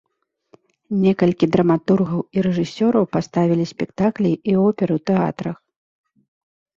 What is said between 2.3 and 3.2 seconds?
і рэжысёраў